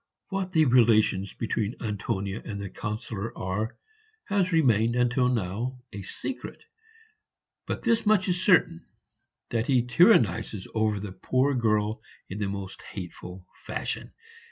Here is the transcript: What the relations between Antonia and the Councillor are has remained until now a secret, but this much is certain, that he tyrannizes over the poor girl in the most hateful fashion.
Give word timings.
What 0.29 0.51
the 0.51 0.65
relations 0.65 1.33
between 1.35 1.75
Antonia 1.79 2.41
and 2.43 2.59
the 2.59 2.71
Councillor 2.71 3.37
are 3.37 3.77
has 4.25 4.51
remained 4.51 4.95
until 4.95 5.29
now 5.29 5.77
a 5.93 6.01
secret, 6.01 6.63
but 7.67 7.83
this 7.83 8.03
much 8.03 8.27
is 8.27 8.43
certain, 8.43 8.83
that 9.51 9.67
he 9.67 9.83
tyrannizes 9.85 10.65
over 10.73 10.99
the 10.99 11.11
poor 11.11 11.53
girl 11.53 12.01
in 12.31 12.39
the 12.39 12.49
most 12.49 12.81
hateful 12.81 13.45
fashion. 13.63 14.11